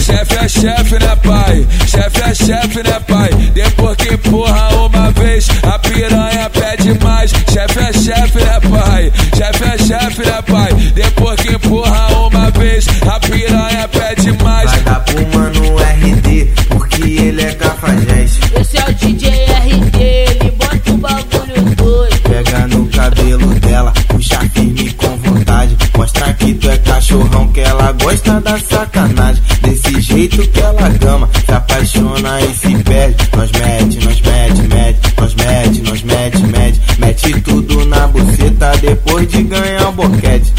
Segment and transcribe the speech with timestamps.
[0.00, 1.66] Chefe é chefe, né, pai?
[1.86, 3.30] Chefe é chefe, né, pai?
[3.52, 7.30] Depois que empurra uma vez, a piranha pede mais.
[7.30, 9.12] Chefe é chefe, né, pai?
[9.36, 10.72] Chefe é chefe, né, pai?
[10.94, 14.70] Depois que empurra uma vez, a piranha pede mais.
[14.70, 18.40] Vai dar pro mano RD, porque ele é cafajeste.
[18.58, 22.20] Esse é o DJ RD, ele bota o bagulho doido.
[22.22, 22.75] Pega no
[27.16, 29.42] cachorrão, que ela gosta da sacanagem.
[29.62, 33.16] Desse jeito que ela gama, se apaixona e se perde.
[33.36, 36.80] Nós mete, nós mete, mete, nós mete, nós mete, mete.
[36.98, 40.52] Mete tudo na buceta depois de ganhar o boquete.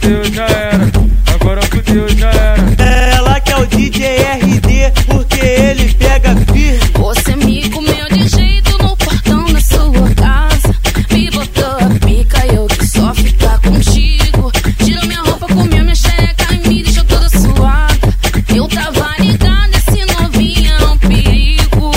[0.00, 0.90] Fudeu, já era.
[1.34, 3.14] Agora fudeu, já era.
[3.14, 6.80] Ela que é o DJ RD, porque ele pega firme.
[6.94, 10.74] Você me comeu de jeito no portão da sua casa.
[11.12, 14.50] Me botou a pica, eu que só ficar contigo.
[14.84, 18.14] Tirou minha roupa, comeu minha xereca e me deixou toda suada.
[18.54, 21.92] Eu tava ligada, esse novinho é um perigo.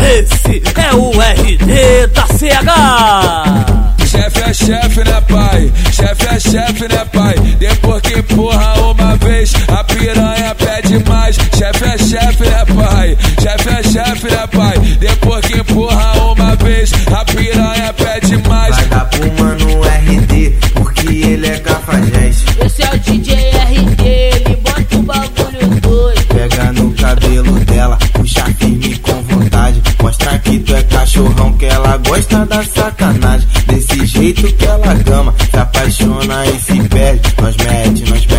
[0.00, 3.37] Esse é o RD da CH.
[4.68, 5.72] Chefe né, pai?
[5.90, 7.34] Chefe é chefe, né, pai?
[7.58, 11.36] Depois que empurra uma vez, a piranha pede mais.
[11.36, 13.16] Chefe é chefe, né, pai?
[13.40, 14.77] Chefe é chefe, né, pai?
[32.18, 33.48] Gosta da sacanagem.
[33.66, 37.34] Desse jeito que ela gama, se apaixona e se perde.
[37.40, 38.37] Nós mete, nós mete,